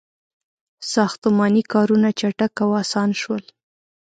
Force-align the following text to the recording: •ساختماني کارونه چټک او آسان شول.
•ساختماني 0.93 1.63
کارونه 1.73 2.09
چټک 2.19 2.53
او 2.63 2.69
آسان 2.83 3.09
شول. 3.21 3.43